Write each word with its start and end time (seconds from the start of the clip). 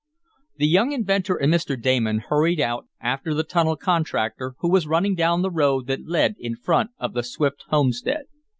The 0.57 0.65
young 0.65 0.93
inventor 0.93 1.35
and 1.35 1.53
Mr. 1.53 1.79
Damon 1.79 2.23
hurried 2.27 2.59
out 2.59 2.87
after 2.99 3.35
the 3.35 3.43
tunnel 3.43 3.75
contractor, 3.75 4.55
who 4.57 4.71
was 4.71 4.87
running 4.87 5.13
down 5.13 5.43
the 5.43 5.51
road 5.51 5.85
that 5.85 6.07
led 6.07 6.33
in 6.39 6.55
front 6.55 6.89
of 6.97 7.13
the 7.13 7.21
Swift 7.21 7.65
homestead. 7.67 8.23